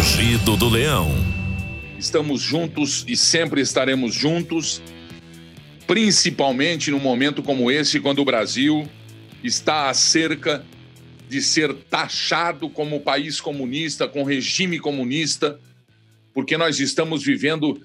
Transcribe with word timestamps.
Rugido 0.00 0.56
do 0.56 0.70
Leão. 0.70 1.10
Estamos 1.98 2.40
juntos 2.40 3.04
e 3.06 3.14
sempre 3.14 3.60
estaremos 3.60 4.14
juntos, 4.14 4.80
principalmente 5.86 6.90
num 6.90 6.98
momento 6.98 7.42
como 7.42 7.70
esse, 7.70 8.00
quando 8.00 8.20
o 8.20 8.24
Brasil 8.24 8.88
está 9.44 9.90
à 9.90 9.94
cerca 9.94 10.64
de 11.28 11.42
ser 11.42 11.74
taxado 11.90 12.70
como 12.70 13.02
país 13.02 13.42
comunista, 13.42 14.08
com 14.08 14.24
regime 14.24 14.78
comunista, 14.78 15.60
porque 16.32 16.56
nós 16.56 16.80
estamos 16.80 17.22
vivendo 17.22 17.82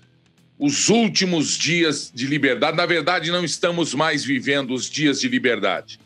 os 0.58 0.88
últimos 0.88 1.58
dias 1.58 2.10
de 2.16 2.28
liberdade. 2.28 2.78
Na 2.78 2.86
verdade, 2.86 3.30
não 3.30 3.44
estamos 3.44 3.94
mais 3.94 4.24
vivendo 4.24 4.74
os 4.74 4.90
dias 4.90 5.20
de 5.20 5.28
liberdade. 5.28 6.00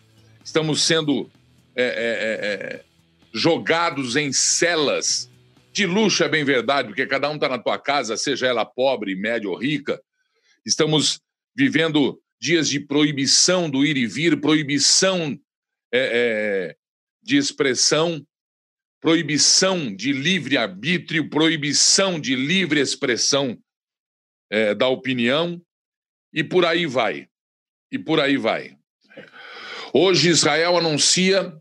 Estamos 0.43 0.81
sendo 0.81 1.29
é, 1.75 1.83
é, 1.83 1.85
é, 1.85 2.77
é 2.77 2.83
jogados 3.31 4.15
em 4.15 4.33
celas 4.33 5.28
de 5.79 5.85
luxo, 5.85 6.23
é 6.25 6.27
bem 6.27 6.43
verdade, 6.43 6.89
porque 6.89 7.05
cada 7.05 7.29
um 7.29 7.35
está 7.35 7.47
na 7.47 7.57
tua 7.57 7.79
casa, 7.79 8.17
seja 8.17 8.47
ela 8.47 8.65
pobre, 8.65 9.15
média 9.15 9.49
ou 9.49 9.55
rica. 9.55 10.01
Estamos 10.65 11.21
vivendo 11.55 12.21
dias 12.37 12.67
de 12.67 12.81
proibição 12.81 13.69
do 13.69 13.85
ir 13.85 13.95
e 13.95 14.05
vir, 14.05 14.41
proibição 14.41 15.39
é, 15.93 15.99
é, 16.71 16.75
de 17.23 17.37
expressão, 17.37 18.25
proibição 18.99 19.95
de 19.95 20.11
livre 20.11 20.57
arbítrio, 20.57 21.29
proibição 21.29 22.19
de 22.19 22.35
livre 22.35 22.81
expressão 22.81 23.57
é, 24.49 24.75
da 24.75 24.89
opinião, 24.89 25.61
e 26.33 26.43
por 26.43 26.65
aí 26.65 26.85
vai. 26.85 27.29
E 27.89 27.97
por 27.97 28.19
aí 28.19 28.35
vai. 28.35 28.77
Hoje, 29.93 30.27
Israel 30.27 30.77
anuncia 30.77 31.53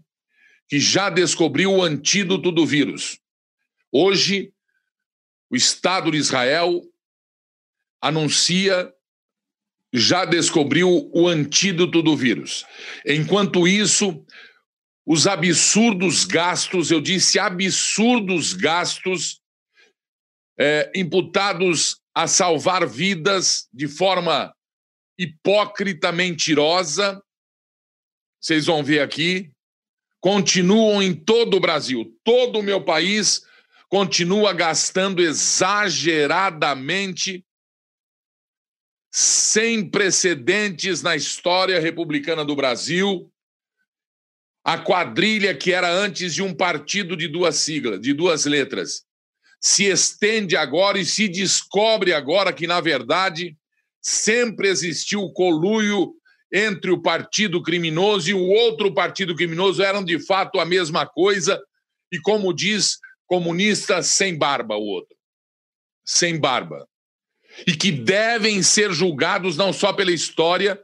que 0.69 0.81
já 0.81 1.09
descobriu 1.09 1.73
o 1.73 1.83
antídoto 1.85 2.51
do 2.51 2.67
vírus. 2.67 3.21
Hoje, 4.01 4.55
o 5.51 5.57
Estado 5.57 6.13
de 6.13 6.19
Israel 6.19 6.83
anuncia 8.01 8.95
já 9.93 10.25
descobriu 10.25 11.11
o 11.13 11.27
antídoto 11.27 12.01
do 12.01 12.17
vírus. 12.17 12.65
Enquanto 13.05 13.67
isso, 13.67 14.25
os 15.05 15.27
absurdos 15.27 16.25
gastos, 16.25 16.93
eu 16.93 17.01
disse 17.01 17.41
absurdos 17.41 18.53
gastos, 18.53 19.41
é, 20.57 20.93
imputados 20.95 22.01
a 22.15 22.29
salvar 22.29 22.87
vidas 22.87 23.69
de 23.73 23.89
forma 23.89 24.55
hipócrita, 25.19 26.13
mentirosa, 26.13 27.21
vocês 28.41 28.67
vão 28.67 28.85
ver 28.85 29.01
aqui, 29.01 29.51
continuam 30.21 31.03
em 31.03 31.13
todo 31.13 31.57
o 31.57 31.61
Brasil. 31.61 32.17
Todo 32.23 32.61
o 32.61 32.63
meu 32.63 32.85
país 32.85 33.48
continua 33.89 34.53
gastando 34.53 35.23
exageradamente, 35.23 37.45
sem 39.11 39.89
precedentes 39.89 41.03
na 41.03 41.17
história 41.17 41.81
republicana 41.81 42.45
do 42.45 42.55
Brasil. 42.55 43.33
A 44.63 44.79
quadrilha 44.79 45.55
que 45.55 45.73
era 45.73 45.91
antes 45.91 46.35
de 46.35 46.43
um 46.43 46.55
partido 46.55 47.17
de 47.17 47.27
duas 47.27 47.57
siglas, 47.57 47.99
de 48.01 48.13
duas 48.13 48.45
letras, 48.45 49.07
se 49.61 49.85
estende 49.85 50.57
agora 50.57 50.99
e 50.99 51.07
se 51.07 51.27
descobre 51.27 52.13
agora 52.13 52.53
que, 52.53 52.67
na 52.67 52.81
verdade, 52.81 53.57
sempre 54.03 54.69
existiu 54.69 55.23
o 55.23 55.33
coluio 55.33 56.15
entre 56.53 56.91
o 56.91 57.01
partido 57.01 57.63
criminoso 57.63 58.31
e 58.31 58.35
o 58.35 58.47
outro 58.47 58.93
partido 58.93 59.35
criminoso 59.35 59.83
eram 59.83 60.05
de 60.05 60.19
fato 60.19 60.61
a 60.61 60.65
mesma 60.65 61.07
coisa, 61.07 61.61
e 62.13 62.21
como 62.21 62.55
diz 62.55 62.99
comunista, 63.29 64.03
sem 64.03 64.37
barba 64.37 64.75
o 64.75 64.83
outro. 64.83 65.17
Sem 66.05 66.41
barba. 66.41 66.89
E 67.67 67.77
que 67.77 67.93
devem 67.93 68.63
ser 68.63 68.93
julgados 68.93 69.57
não 69.57 69.73
só 69.73 69.93
pela 69.93 70.11
história, 70.11 70.81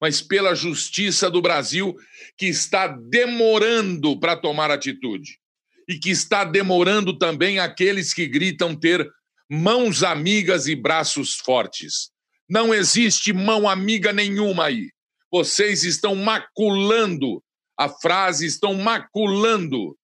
mas 0.00 0.22
pela 0.22 0.54
justiça 0.54 1.30
do 1.30 1.42
Brasil, 1.42 1.94
que 2.38 2.46
está 2.46 2.86
demorando 2.86 4.18
para 4.18 4.36
tomar 4.36 4.70
atitude. 4.70 5.38
E 5.86 5.98
que 5.98 6.10
está 6.10 6.44
demorando 6.44 7.18
também 7.18 7.58
aqueles 7.58 8.14
que 8.14 8.26
gritam 8.26 8.74
ter 8.74 9.06
mãos 9.50 10.02
amigas 10.04 10.68
e 10.68 10.76
braços 10.76 11.34
fortes. 11.34 12.10
Não 12.48 12.72
existe 12.72 13.32
mão 13.32 13.68
amiga 13.68 14.12
nenhuma 14.12 14.66
aí. 14.66 14.90
Vocês 15.30 15.84
estão 15.84 16.14
maculando 16.14 17.42
a 17.76 17.88
frase, 17.88 18.46
estão 18.46 18.74
maculando, 18.74 19.96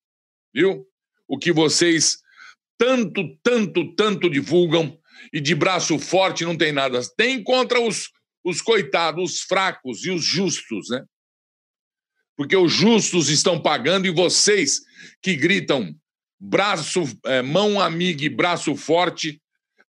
viu? 0.52 0.86
O 1.28 1.38
que 1.38 1.52
vocês 1.52 2.18
tanto, 2.78 3.36
tanto, 3.42 3.94
tanto 3.94 4.30
divulgam 4.30 4.98
e 5.32 5.40
de 5.40 5.54
braço 5.54 5.98
forte 5.98 6.44
não 6.44 6.56
tem 6.56 6.72
nada. 6.72 7.00
Tem 7.16 7.42
contra 7.42 7.80
os, 7.80 8.10
os 8.44 8.60
coitados, 8.60 9.32
os 9.32 9.40
fracos 9.40 10.04
e 10.04 10.10
os 10.10 10.24
justos, 10.24 10.88
né? 10.90 11.04
Porque 12.36 12.56
os 12.56 12.72
justos 12.72 13.28
estão 13.30 13.60
pagando 13.60 14.06
e 14.06 14.10
vocês 14.10 14.80
que 15.22 15.34
gritam 15.34 15.94
braço, 16.38 17.04
é, 17.24 17.40
mão 17.40 17.80
amiga 17.80 18.24
e 18.24 18.28
braço 18.28 18.76
forte 18.76 19.40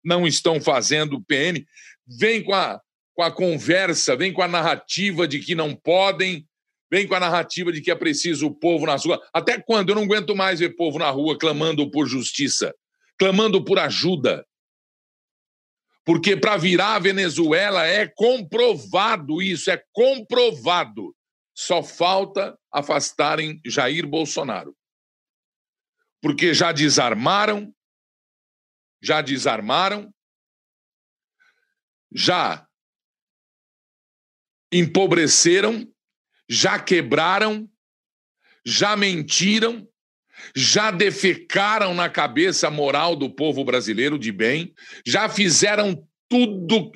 não 0.03 0.25
estão 0.25 0.61
fazendo 0.61 1.21
PN. 1.21 1.65
Vem 2.07 2.41
com 2.41 2.53
a, 2.53 2.79
com 3.13 3.21
a 3.21 3.31
conversa, 3.31 4.15
vem 4.15 4.31
com 4.31 4.41
a 4.41 4.47
narrativa 4.47 5.27
de 5.27 5.39
que 5.39 5.53
não 5.53 5.75
podem, 5.75 6.47
vem 6.91 7.07
com 7.07 7.15
a 7.15 7.19
narrativa 7.19 7.71
de 7.71 7.81
que 7.81 7.91
é 7.91 7.95
preciso 7.95 8.47
o 8.47 8.55
povo 8.55 8.85
na 8.85 8.95
rua. 8.95 9.21
Até 9.33 9.61
quando? 9.61 9.89
Eu 9.89 9.95
não 9.95 10.03
aguento 10.03 10.35
mais 10.35 10.59
ver 10.59 10.75
povo 10.75 10.97
na 10.99 11.09
rua 11.09 11.37
clamando 11.37 11.89
por 11.91 12.07
justiça, 12.07 12.73
clamando 13.17 13.63
por 13.63 13.79
ajuda. 13.79 14.45
Porque 16.05 16.37
para 16.37 16.55
virar 16.55 16.95
a 16.95 16.99
Venezuela 16.99 17.85
é 17.85 18.07
comprovado 18.07 19.41
isso, 19.41 19.69
é 19.69 19.83
comprovado. 19.91 21.13
Só 21.53 21.83
falta 21.83 22.57
afastarem 22.71 23.59
Jair 23.65 24.07
Bolsonaro. 24.07 24.75
Porque 26.21 26.53
já 26.53 26.71
desarmaram, 26.71 27.73
já 29.01 29.21
desarmaram, 29.21 30.13
já 32.11 32.65
empobreceram, 34.71 35.85
já 36.49 36.79
quebraram, 36.79 37.69
já 38.65 38.95
mentiram, 38.95 39.87
já 40.55 40.91
defecaram 40.91 41.93
na 41.93 42.09
cabeça 42.09 42.69
moral 42.69 43.15
do 43.15 43.29
povo 43.29 43.63
brasileiro 43.63 44.17
de 44.17 44.31
bem, 44.31 44.73
já 45.05 45.27
fizeram 45.27 46.07
tudo, 46.29 46.91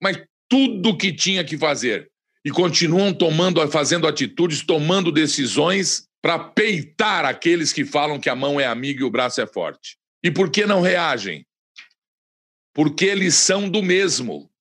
mas 0.00 0.20
tudo 0.48 0.96
que 0.96 1.12
tinha 1.12 1.44
que 1.44 1.56
fazer 1.56 2.10
e 2.44 2.50
continuam 2.50 3.14
tomando, 3.14 3.66
fazendo 3.68 4.06
atitudes, 4.06 4.62
tomando 4.62 5.12
decisões 5.12 6.08
para 6.20 6.38
peitar 6.38 7.24
aqueles 7.24 7.72
que 7.72 7.84
falam 7.84 8.18
que 8.18 8.28
a 8.28 8.34
mão 8.34 8.60
é 8.60 8.66
amiga 8.66 9.02
e 9.02 9.04
o 9.04 9.10
braço 9.10 9.40
é 9.40 9.46
forte. 9.46 9.96
E 10.22 10.30
por 10.30 10.50
que 10.50 10.66
não 10.66 10.80
reagem? 10.80 11.46
Porque 12.74 13.04
eles 13.04 13.34
são 13.34 13.68
do 13.68 13.82
mesmo 13.82 14.52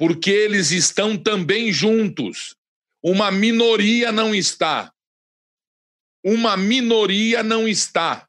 porque 0.00 0.30
eles 0.30 0.70
estão 0.70 1.14
também 1.14 1.70
juntos. 1.70 2.56
Uma 3.02 3.30
minoria 3.30 4.12
não 4.12 4.34
está. 4.34 4.92
Uma 6.24 6.56
minoria 6.56 7.42
não 7.42 7.66
está. 7.66 8.28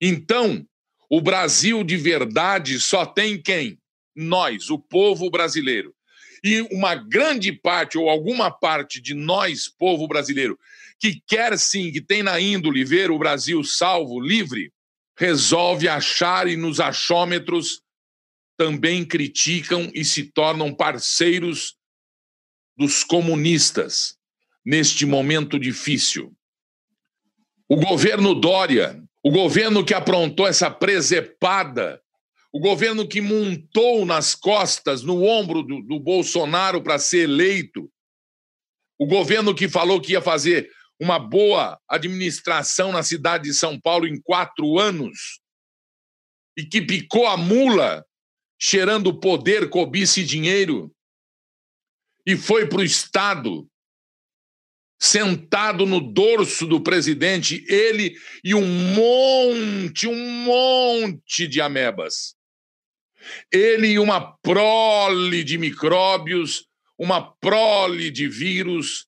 Então, 0.00 0.66
o 1.10 1.20
Brasil 1.20 1.84
de 1.84 1.96
verdade 1.96 2.80
só 2.80 3.04
tem 3.04 3.40
quem? 3.40 3.78
Nós, 4.16 4.70
o 4.70 4.78
povo 4.78 5.30
brasileiro. 5.30 5.94
E 6.42 6.62
uma 6.72 6.94
grande 6.94 7.52
parte, 7.52 7.98
ou 7.98 8.08
alguma 8.08 8.50
parte 8.50 9.00
de 9.00 9.12
nós, 9.12 9.68
povo 9.68 10.08
brasileiro, 10.08 10.58
que 10.98 11.20
quer 11.26 11.58
sim, 11.58 11.92
que 11.92 12.00
tem 12.00 12.22
na 12.22 12.40
índole 12.40 12.82
ver 12.84 13.10
o 13.10 13.18
Brasil 13.18 13.62
salvo, 13.62 14.18
livre, 14.18 14.72
resolve 15.18 15.86
achar 15.86 16.48
e 16.48 16.56
nos 16.56 16.80
achômetros 16.80 17.82
também 18.56 19.04
criticam 19.04 19.90
e 19.94 20.04
se 20.04 20.24
tornam 20.24 20.74
parceiros 20.74 21.76
dos 22.80 23.04
comunistas 23.04 24.16
neste 24.64 25.04
momento 25.04 25.58
difícil. 25.58 26.34
O 27.68 27.76
governo 27.76 28.34
Dória, 28.34 29.04
o 29.22 29.30
governo 29.30 29.84
que 29.84 29.92
aprontou 29.92 30.48
essa 30.48 30.70
presepada, 30.70 32.00
o 32.50 32.58
governo 32.58 33.06
que 33.06 33.20
montou 33.20 34.06
nas 34.06 34.34
costas, 34.34 35.02
no 35.02 35.22
ombro 35.24 35.62
do, 35.62 35.82
do 35.82 36.00
Bolsonaro 36.00 36.82
para 36.82 36.98
ser 36.98 37.24
eleito, 37.24 37.92
o 38.98 39.06
governo 39.06 39.54
que 39.54 39.68
falou 39.68 40.00
que 40.00 40.12
ia 40.12 40.22
fazer 40.22 40.70
uma 40.98 41.18
boa 41.18 41.78
administração 41.86 42.92
na 42.92 43.02
cidade 43.02 43.44
de 43.44 43.52
São 43.52 43.78
Paulo 43.78 44.06
em 44.06 44.18
quatro 44.18 44.78
anos 44.78 45.38
e 46.56 46.64
que 46.64 46.80
picou 46.80 47.26
a 47.26 47.36
mula 47.36 48.06
cheirando 48.58 49.20
poder, 49.20 49.68
cobiça 49.68 50.20
e 50.20 50.24
dinheiro, 50.24 50.90
e 52.26 52.36
foi 52.36 52.66
para 52.66 52.80
o 52.80 52.84
Estado, 52.84 53.68
sentado 54.98 55.86
no 55.86 56.00
dorso 56.00 56.66
do 56.66 56.80
presidente, 56.80 57.64
ele 57.68 58.14
e 58.44 58.54
um 58.54 58.66
monte 58.66 60.06
um 60.06 60.44
monte 60.44 61.46
de 61.46 61.60
amebas. 61.60 62.34
Ele 63.52 63.88
e 63.88 63.98
uma 63.98 64.36
prole 64.38 65.44
de 65.44 65.58
micróbios, 65.58 66.66
uma 66.98 67.34
prole 67.36 68.10
de 68.10 68.28
vírus 68.28 69.06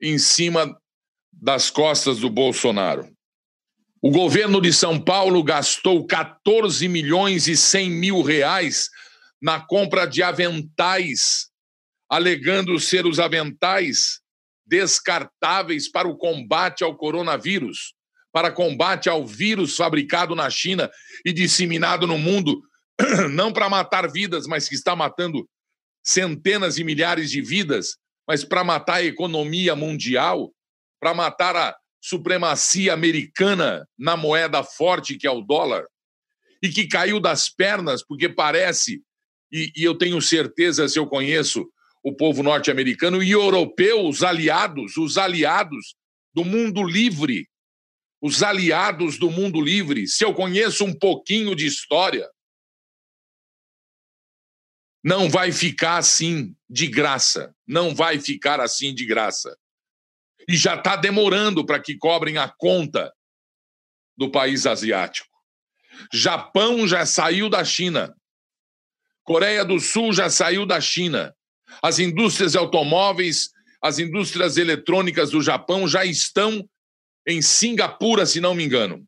em 0.00 0.18
cima 0.18 0.76
das 1.32 1.70
costas 1.70 2.18
do 2.18 2.28
Bolsonaro. 2.28 3.12
O 4.00 4.10
governo 4.10 4.60
de 4.60 4.72
São 4.72 5.00
Paulo 5.00 5.44
gastou 5.44 6.04
14 6.04 6.88
milhões 6.88 7.46
e 7.46 7.56
100 7.56 7.90
mil 7.90 8.20
reais 8.20 8.90
na 9.42 9.60
compra 9.60 10.06
de 10.06 10.22
aventais, 10.22 11.48
alegando 12.08 12.78
ser 12.78 13.04
os 13.06 13.18
aventais 13.18 14.20
descartáveis 14.64 15.90
para 15.90 16.06
o 16.06 16.16
combate 16.16 16.84
ao 16.84 16.96
coronavírus, 16.96 17.94
para 18.32 18.52
combate 18.52 19.08
ao 19.08 19.26
vírus 19.26 19.76
fabricado 19.76 20.36
na 20.36 20.48
China 20.48 20.88
e 21.26 21.32
disseminado 21.32 22.06
no 22.06 22.16
mundo, 22.16 22.62
não 23.32 23.52
para 23.52 23.68
matar 23.68 24.10
vidas, 24.10 24.46
mas 24.46 24.68
que 24.68 24.76
está 24.76 24.94
matando 24.94 25.48
centenas 26.04 26.78
e 26.78 26.84
milhares 26.84 27.30
de 27.30 27.42
vidas, 27.42 27.96
mas 28.26 28.44
para 28.44 28.62
matar 28.62 28.94
a 28.94 29.04
economia 29.04 29.74
mundial, 29.74 30.52
para 31.00 31.12
matar 31.12 31.56
a 31.56 31.76
supremacia 32.00 32.92
americana 32.92 33.86
na 33.98 34.16
moeda 34.16 34.62
forte 34.62 35.16
que 35.16 35.26
é 35.26 35.30
o 35.30 35.42
dólar, 35.42 35.84
e 36.62 36.68
que 36.68 36.86
caiu 36.86 37.18
das 37.18 37.50
pernas 37.50 38.04
porque 38.06 38.28
parece, 38.28 39.02
e, 39.52 39.72
e 39.76 39.84
eu 39.84 39.96
tenho 39.96 40.20
certeza 40.20 40.88
se 40.88 40.98
eu 40.98 41.06
conheço 41.06 41.68
o 42.02 42.14
povo 42.14 42.42
norte-americano 42.42 43.22
e 43.22 43.30
europeu, 43.30 44.06
os 44.06 44.22
aliados, 44.22 44.96
os 44.96 45.18
aliados 45.18 45.94
do 46.34 46.44
mundo 46.44 46.82
livre, 46.82 47.46
os 48.20 48.42
aliados 48.42 49.18
do 49.18 49.30
mundo 49.30 49.60
livre, 49.60 50.08
se 50.08 50.24
eu 50.24 50.32
conheço 50.32 50.84
um 50.84 50.96
pouquinho 50.96 51.54
de 51.54 51.66
história, 51.66 52.28
não 55.04 55.28
vai 55.28 55.50
ficar 55.50 55.96
assim 55.96 56.54
de 56.70 56.86
graça. 56.86 57.54
Não 57.66 57.94
vai 57.94 58.20
ficar 58.20 58.60
assim 58.60 58.94
de 58.94 59.04
graça. 59.04 59.56
E 60.48 60.56
já 60.56 60.76
está 60.76 60.94
demorando 60.94 61.66
para 61.66 61.80
que 61.80 61.96
cobrem 61.96 62.38
a 62.38 62.48
conta 62.48 63.12
do 64.16 64.30
país 64.30 64.66
asiático. 64.66 65.28
Japão 66.12 66.86
já 66.86 67.04
saiu 67.04 67.48
da 67.48 67.64
China. 67.64 68.14
Coreia 69.24 69.64
do 69.64 69.78
Sul 69.78 70.12
já 70.12 70.28
saiu 70.28 70.66
da 70.66 70.80
China. 70.80 71.34
As 71.82 71.98
indústrias 71.98 72.56
automóveis, 72.56 73.50
as 73.80 73.98
indústrias 73.98 74.56
eletrônicas 74.56 75.30
do 75.30 75.40
Japão 75.40 75.86
já 75.88 76.04
estão 76.04 76.68
em 77.26 77.40
Singapura, 77.40 78.26
se 78.26 78.40
não 78.40 78.54
me 78.54 78.64
engano. 78.64 79.06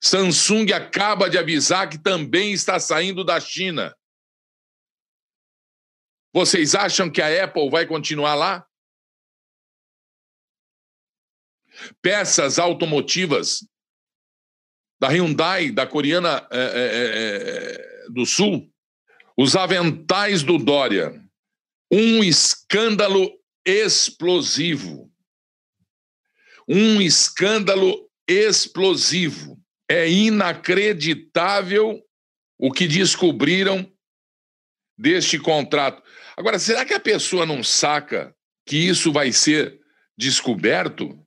Samsung 0.00 0.72
acaba 0.72 1.28
de 1.28 1.36
avisar 1.36 1.88
que 1.88 1.98
também 1.98 2.52
está 2.52 2.78
saindo 2.78 3.24
da 3.24 3.40
China. 3.40 3.96
Vocês 6.32 6.74
acham 6.74 7.10
que 7.10 7.20
a 7.20 7.44
Apple 7.44 7.68
vai 7.68 7.86
continuar 7.86 8.34
lá? 8.34 8.64
Peças 12.00 12.58
automotivas 12.58 13.66
da 15.00 15.08
Hyundai, 15.08 15.70
da 15.70 15.86
coreana 15.86 16.46
é, 16.50 16.58
é, 16.58 18.06
é, 18.06 18.10
do 18.10 18.26
Sul, 18.26 18.68
os 19.36 19.54
aventais 19.54 20.42
do 20.42 20.58
Dória, 20.58 21.22
um 21.90 22.22
escândalo 22.22 23.30
explosivo. 23.64 25.10
Um 26.66 27.00
escândalo 27.00 28.10
explosivo. 28.26 29.58
É 29.88 30.08
inacreditável 30.10 32.02
o 32.58 32.70
que 32.72 32.86
descobriram 32.86 33.90
deste 34.98 35.38
contrato. 35.38 36.02
Agora, 36.36 36.58
será 36.58 36.84
que 36.84 36.92
a 36.92 37.00
pessoa 37.00 37.46
não 37.46 37.62
saca 37.62 38.34
que 38.66 38.76
isso 38.76 39.12
vai 39.12 39.32
ser 39.32 39.80
descoberto? 40.16 41.18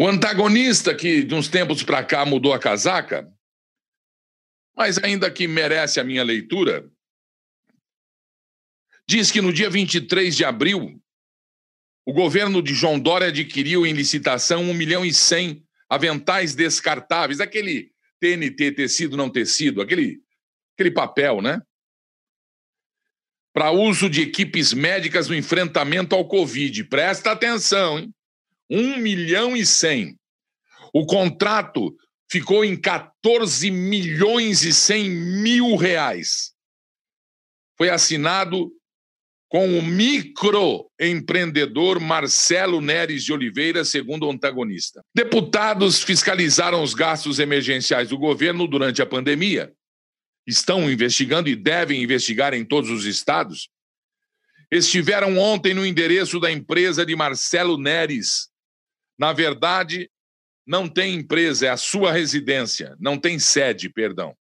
O 0.00 0.08
antagonista 0.08 0.94
que 0.94 1.22
de 1.22 1.34
uns 1.34 1.46
tempos 1.46 1.82
para 1.82 2.02
cá 2.02 2.24
mudou 2.24 2.54
a 2.54 2.58
casaca, 2.58 3.30
mas 4.74 4.96
ainda 4.96 5.30
que 5.30 5.46
merece 5.46 6.00
a 6.00 6.04
minha 6.04 6.24
leitura, 6.24 6.90
diz 9.06 9.30
que 9.30 9.42
no 9.42 9.52
dia 9.52 9.68
23 9.68 10.34
de 10.34 10.42
abril, 10.42 10.98
o 12.06 12.14
governo 12.14 12.62
de 12.62 12.72
João 12.72 12.98
Dória 12.98 13.28
adquiriu 13.28 13.86
em 13.86 13.92
licitação 13.92 14.62
1 14.70 14.72
milhão 14.72 15.04
e 15.04 15.12
100 15.12 15.62
aventais 15.86 16.54
descartáveis, 16.54 17.38
aquele 17.38 17.92
TNT, 18.20 18.72
tecido, 18.72 19.18
não 19.18 19.28
tecido, 19.28 19.82
aquele, 19.82 20.22
aquele 20.74 20.92
papel, 20.92 21.42
né? 21.42 21.60
Para 23.52 23.70
uso 23.70 24.08
de 24.08 24.22
equipes 24.22 24.72
médicas 24.72 25.28
no 25.28 25.34
enfrentamento 25.34 26.14
ao 26.14 26.26
Covid. 26.26 26.84
Presta 26.84 27.32
atenção, 27.32 27.98
hein? 27.98 28.14
1 28.70 28.98
milhão 28.98 29.56
e 29.56 29.66
100. 29.66 30.16
O 30.92 31.06
contrato 31.06 31.96
ficou 32.30 32.64
em 32.64 32.76
14 32.76 33.70
milhões 33.70 34.62
e 34.62 34.72
100 34.72 35.10
mil 35.10 35.76
reais. 35.76 36.52
Foi 37.76 37.90
assinado 37.90 38.72
com 39.50 39.78
o 39.78 39.82
microempreendedor 39.82 42.00
Marcelo 42.00 42.80
Neres 42.80 43.24
de 43.24 43.32
Oliveira, 43.32 43.84
segundo 43.84 44.26
o 44.26 44.30
antagonista. 44.30 45.02
Deputados 45.12 46.04
fiscalizaram 46.04 46.84
os 46.84 46.94
gastos 46.94 47.40
emergenciais 47.40 48.10
do 48.10 48.16
governo 48.16 48.68
durante 48.68 49.02
a 49.02 49.06
pandemia. 49.06 49.72
Estão 50.46 50.88
investigando 50.88 51.48
e 51.48 51.56
devem 51.56 52.00
investigar 52.00 52.54
em 52.54 52.64
todos 52.64 52.90
os 52.90 53.04
estados. 53.04 53.68
Estiveram 54.70 55.36
ontem 55.36 55.74
no 55.74 55.84
endereço 55.84 56.38
da 56.38 56.52
empresa 56.52 57.04
de 57.04 57.16
Marcelo 57.16 57.76
Neres. 57.76 58.49
Na 59.20 59.34
verdade, 59.34 60.10
não 60.66 60.88
tem 60.88 61.16
empresa, 61.16 61.66
é 61.66 61.68
a 61.68 61.76
sua 61.76 62.10
residência. 62.10 62.96
Não 62.98 63.18
tem 63.18 63.38
sede, 63.38 63.90
perdão. 63.90 64.34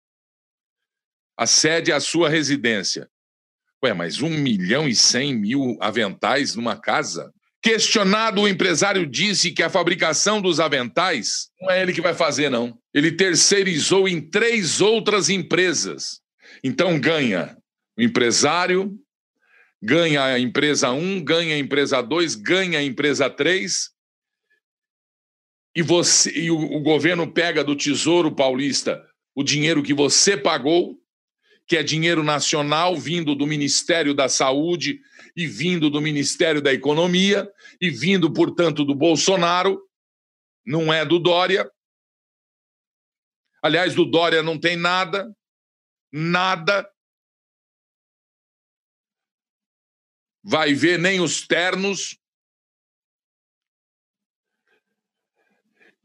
A 1.34 1.46
sede 1.46 1.92
é 1.92 1.94
a 1.94 2.00
sua 2.00 2.28
residência. 2.28 3.08
Ué, 3.82 3.94
mas 3.94 4.20
um 4.20 4.28
milhão 4.28 4.86
e 4.86 4.94
cem 4.94 5.34
mil 5.34 5.78
aventais 5.80 6.54
numa 6.54 6.78
casa? 6.78 7.32
Questionado, 7.62 8.42
o 8.42 8.48
empresário 8.48 9.06
disse 9.06 9.50
que 9.50 9.62
a 9.62 9.70
fabricação 9.70 10.42
dos 10.42 10.60
aventais 10.60 11.48
não 11.58 11.70
é 11.70 11.80
ele 11.80 11.94
que 11.94 12.02
vai 12.02 12.12
fazer, 12.12 12.50
não. 12.50 12.78
Ele 12.92 13.10
terceirizou 13.12 14.06
em 14.06 14.20
três 14.20 14.82
outras 14.82 15.30
empresas. 15.30 16.20
Então 16.62 17.00
ganha 17.00 17.56
o 17.96 18.02
empresário, 18.02 18.94
ganha 19.82 20.22
a 20.22 20.38
empresa 20.38 20.90
1, 20.90 21.24
ganha 21.24 21.54
a 21.54 21.58
empresa 21.58 22.02
2, 22.02 22.34
ganha 22.34 22.78
a 22.78 22.82
empresa 22.82 23.30
3. 23.30 23.95
E, 25.76 25.82
você, 25.82 26.30
e 26.30 26.50
o, 26.50 26.58
o 26.58 26.80
governo 26.80 27.30
pega 27.30 27.62
do 27.62 27.76
Tesouro 27.76 28.34
Paulista 28.34 29.06
o 29.34 29.44
dinheiro 29.44 29.82
que 29.82 29.92
você 29.92 30.36
pagou 30.36 30.98
que 31.66 31.76
é 31.76 31.82
dinheiro 31.82 32.22
nacional 32.22 32.96
vindo 32.96 33.34
do 33.34 33.46
Ministério 33.46 34.14
da 34.14 34.28
Saúde 34.28 35.00
e 35.34 35.46
vindo 35.46 35.90
do 35.90 36.00
Ministério 36.00 36.62
da 36.62 36.72
Economia 36.72 37.50
e 37.80 37.90
vindo, 37.90 38.32
portanto, 38.32 38.84
do 38.84 38.94
Bolsonaro, 38.94 39.82
não 40.64 40.92
é 40.92 41.04
do 41.04 41.18
Dória. 41.18 41.68
Aliás, 43.60 43.94
do 43.94 44.04
Dória 44.04 44.42
não 44.42 44.58
tem 44.58 44.76
nada, 44.76 45.34
nada. 46.12 46.88
Vai 50.44 50.72
ver 50.72 50.98
nem 51.00 51.20
os 51.20 51.46
ternos. 51.46 52.16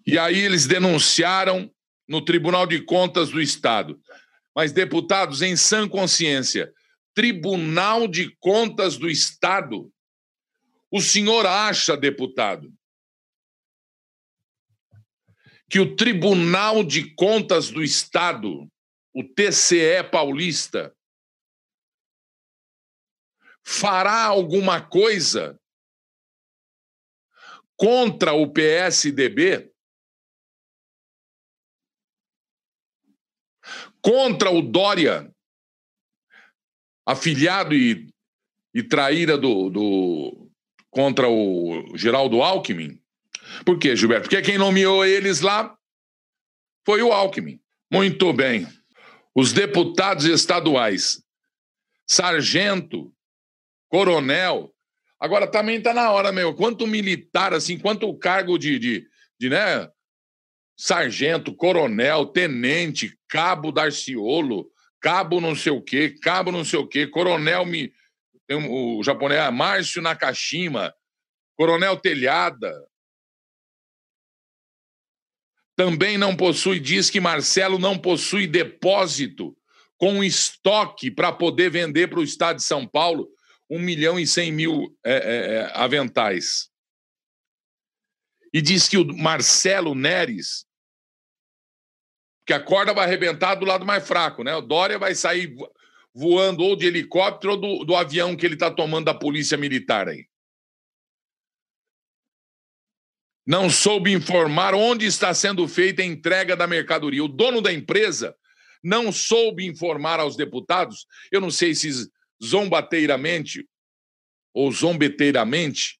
E 0.05 0.17
aí 0.17 0.39
eles 0.39 0.65
denunciaram 0.65 1.71
no 2.07 2.23
Tribunal 2.23 2.65
de 2.65 2.81
Contas 2.83 3.29
do 3.29 3.41
Estado. 3.41 3.99
Mas, 4.55 4.71
deputados, 4.71 5.41
em 5.41 5.55
sã 5.55 5.87
consciência, 5.87 6.73
Tribunal 7.13 8.07
de 8.07 8.35
Contas 8.37 8.97
do 8.97 9.09
Estado, 9.09 9.91
o 10.89 10.99
senhor 11.01 11.45
acha, 11.45 11.95
deputado, 11.95 12.71
que 15.69 15.79
o 15.79 15.95
Tribunal 15.95 16.83
de 16.83 17.13
Contas 17.15 17.69
do 17.69 17.81
Estado, 17.81 18.69
o 19.13 19.23
TCE 19.23 20.03
paulista, 20.11 20.93
fará 23.63 24.25
alguma 24.25 24.81
coisa 24.81 25.57
contra 27.77 28.33
o 28.33 28.51
PSDB? 28.51 29.70
Contra 34.01 34.49
o 34.51 34.61
Dória, 34.61 35.31
afiliado 37.05 37.73
e, 37.75 38.07
e 38.73 38.83
traíra 38.83 39.37
do, 39.37 39.69
do, 39.69 40.51
contra 40.89 41.29
o 41.29 41.95
Geraldo 41.95 42.41
Alckmin, 42.41 43.01
Por 43.65 43.77
quê, 43.79 43.95
Gilberto? 43.95 44.23
Porque 44.29 44.41
quem 44.41 44.57
nomeou 44.57 45.05
eles 45.05 45.41
lá 45.41 45.75
foi 46.85 47.01
o 47.01 47.11
Alckmin. 47.11 47.59
Muito 47.91 48.31
bem. 48.33 48.67
Os 49.35 49.53
deputados 49.53 50.25
estaduais, 50.25 51.23
sargento, 52.07 53.13
coronel. 53.89 54.73
Agora 55.19 55.47
também 55.47 55.77
está 55.77 55.93
na 55.93 56.11
hora, 56.11 56.31
meu. 56.31 56.53
Quanto 56.55 56.87
militar, 56.87 57.53
assim, 57.53 57.77
quanto 57.77 58.13
cargo 58.17 58.57
de, 58.57 58.79
de, 58.79 59.07
de 59.39 59.49
né? 59.49 59.89
Sargento, 60.77 61.53
coronel, 61.53 62.25
tenente, 62.25 63.15
cabo 63.31 63.71
Darciolo, 63.71 64.69
cabo 64.99 65.39
não 65.39 65.55
sei 65.55 65.71
o 65.71 65.81
quê, 65.81 66.09
cabo 66.21 66.51
não 66.51 66.65
sei 66.65 66.77
o 66.77 66.87
quê, 66.87 67.07
coronel 67.07 67.65
me. 67.65 67.91
O 68.69 69.01
japonês 69.01 69.51
Márcio 69.53 70.01
Nakashima, 70.01 70.93
coronel 71.55 71.95
Telhada, 71.95 72.69
também 75.77 76.17
não 76.17 76.35
possui, 76.35 76.79
diz 76.79 77.09
que 77.09 77.21
Marcelo 77.21 77.79
não 77.79 77.97
possui 77.97 78.45
depósito 78.45 79.55
com 79.97 80.21
estoque 80.21 81.09
para 81.09 81.31
poder 81.31 81.69
vender 81.71 82.09
para 82.09 82.19
o 82.19 82.23
Estado 82.23 82.57
de 82.57 82.63
São 82.63 82.85
Paulo 82.85 83.29
1 83.69 83.79
milhão 83.79 84.19
e 84.19 84.27
100 84.27 84.51
mil 84.51 84.97
é, 85.05 85.13
é, 85.13 85.53
é, 85.55 85.71
aventais. 85.73 86.69
E 88.53 88.61
diz 88.61 88.89
que 88.89 88.97
o 88.97 89.05
Marcelo 89.15 89.95
Neres, 89.95 90.65
que 92.45 92.53
a 92.53 92.59
corda 92.59 92.93
vai 92.93 93.05
arrebentar 93.05 93.55
do 93.55 93.65
lado 93.65 93.85
mais 93.85 94.07
fraco, 94.07 94.43
né? 94.43 94.55
O 94.55 94.61
Dória 94.61 94.97
vai 94.97 95.15
sair 95.15 95.55
voando 96.13 96.63
ou 96.63 96.75
de 96.75 96.85
helicóptero 96.85 97.53
ou 97.53 97.59
do, 97.59 97.85
do 97.85 97.95
avião 97.95 98.35
que 98.35 98.45
ele 98.45 98.55
está 98.55 98.69
tomando 98.69 99.05
da 99.05 99.13
polícia 99.13 99.57
militar 99.57 100.09
aí. 100.09 100.25
não 103.45 103.69
soube 103.69 104.11
informar 104.11 104.73
onde 104.73 105.05
está 105.05 105.33
sendo 105.33 105.67
feita 105.67 106.01
a 106.01 106.05
entrega 106.05 106.55
da 106.55 106.67
mercadoria. 106.67 107.23
O 107.23 107.27
dono 107.27 107.61
da 107.61 107.73
empresa 107.73 108.35
não 108.83 109.11
soube 109.11 109.65
informar 109.65 110.19
aos 110.19 110.35
deputados, 110.35 111.05
eu 111.31 111.41
não 111.41 111.51
sei 111.51 111.75
se 111.75 111.89
zombateiramente 112.43 113.67
ou 114.53 114.71
zombeteiramente, 114.71 115.99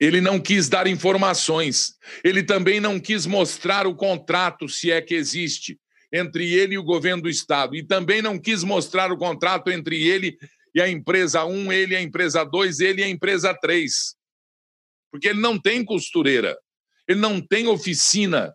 ele 0.00 0.20
não 0.20 0.40
quis 0.40 0.68
dar 0.68 0.86
informações. 0.86 1.94
Ele 2.22 2.42
também 2.42 2.80
não 2.80 2.98
quis 2.98 3.26
mostrar 3.26 3.86
o 3.86 3.94
contrato, 3.94 4.68
se 4.68 4.90
é 4.90 5.00
que 5.00 5.14
existe, 5.14 5.78
entre 6.12 6.52
ele 6.52 6.74
e 6.74 6.78
o 6.78 6.84
governo 6.84 7.22
do 7.22 7.28
Estado. 7.28 7.74
E 7.76 7.82
também 7.82 8.20
não 8.20 8.38
quis 8.38 8.62
mostrar 8.62 9.10
o 9.12 9.16
contrato 9.16 9.70
entre 9.70 10.02
ele 10.02 10.36
e 10.74 10.80
a 10.80 10.88
empresa 10.88 11.44
1, 11.44 11.72
ele 11.72 11.94
e 11.94 11.96
a 11.96 12.02
empresa 12.02 12.44
2, 12.44 12.80
ele 12.80 13.00
e 13.00 13.04
a 13.04 13.08
empresa 13.08 13.54
3 13.54 14.16
porque 15.14 15.28
ele 15.28 15.40
não 15.40 15.56
tem 15.56 15.84
costureira, 15.84 16.58
ele 17.06 17.20
não 17.20 17.40
tem 17.40 17.68
oficina 17.68 18.52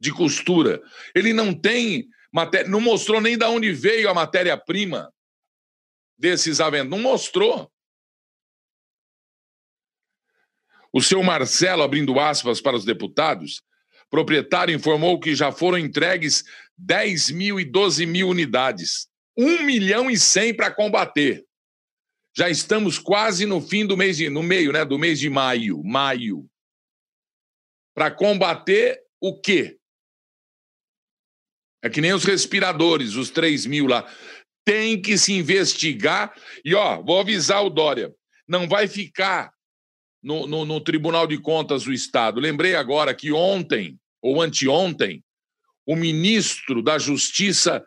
de 0.00 0.10
costura, 0.10 0.82
ele 1.14 1.34
não 1.34 1.52
tem 1.52 2.08
matéria, 2.32 2.66
não 2.66 2.80
mostrou 2.80 3.20
nem 3.20 3.36
de 3.36 3.44
onde 3.44 3.70
veio 3.72 4.08
a 4.08 4.14
matéria-prima 4.14 5.12
desses 6.16 6.62
aventos, 6.62 6.88
não 6.88 6.98
mostrou. 6.98 7.70
O 10.92 11.00
seu 11.00 11.22
Marcelo, 11.22 11.82
abrindo 11.82 12.20
aspas 12.20 12.60
para 12.60 12.76
os 12.76 12.84
deputados, 12.84 13.62
proprietário 14.10 14.74
informou 14.74 15.18
que 15.18 15.34
já 15.34 15.50
foram 15.50 15.78
entregues 15.78 16.44
10 16.76 17.30
mil 17.30 17.58
e 17.58 17.64
12 17.64 18.04
mil 18.04 18.28
unidades. 18.28 19.08
1 19.36 19.62
milhão 19.62 20.10
e 20.10 20.18
100 20.18 20.54
para 20.54 20.70
combater. 20.70 21.46
Já 22.36 22.50
estamos 22.50 22.98
quase 22.98 23.46
no 23.46 23.60
fim 23.60 23.86
do 23.86 23.96
mês 23.96 24.18
de, 24.18 24.28
no 24.28 24.42
meio, 24.42 24.72
né, 24.72 24.84
do 24.84 24.98
mês 24.98 25.18
de 25.18 25.30
maio, 25.30 25.82
maio. 25.82 26.46
Para 27.94 28.10
combater 28.10 29.02
o 29.20 29.38
quê? 29.38 29.78
É 31.82 31.90
que 31.90 32.00
nem 32.00 32.12
os 32.12 32.24
respiradores, 32.24 33.14
os 33.14 33.30
3 33.30 33.66
mil 33.66 33.86
lá. 33.86 34.06
Tem 34.64 35.00
que 35.00 35.18
se 35.18 35.32
investigar. 35.32 36.34
E, 36.64 36.74
ó, 36.74 37.02
vou 37.02 37.18
avisar 37.18 37.64
o 37.64 37.70
Dória: 37.70 38.14
não 38.46 38.68
vai 38.68 38.86
ficar 38.86 39.51
no, 40.22 40.46
no, 40.46 40.64
no 40.64 40.80
Tribunal 40.80 41.26
de 41.26 41.38
Contas 41.38 41.84
do 41.84 41.92
Estado. 41.92 42.40
Lembrei 42.40 42.74
agora 42.74 43.14
que 43.14 43.32
ontem, 43.32 43.98
ou 44.20 44.40
anteontem, 44.40 45.24
o 45.84 45.96
ministro 45.96 46.82
da 46.82 46.98
Justiça 46.98 47.84